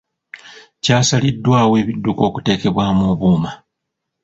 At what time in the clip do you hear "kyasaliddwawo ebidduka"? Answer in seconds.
0.83-2.21